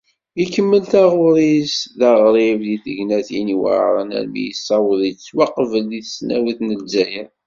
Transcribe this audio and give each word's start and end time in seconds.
Ikemmel 0.43 0.83
taɣuri-s 0.91 1.75
d 1.99 2.01
aɣrib, 2.09 2.59
di 2.67 2.77
tegnatin 2.83 3.53
iweɛren, 3.55 4.09
armi 4.19 4.41
yessaweḍ 4.45 5.01
yettwaqbel 5.05 5.83
di 5.89 6.01
tesnawit 6.05 6.59
n 6.61 6.69
Lezzayer. 6.81 7.27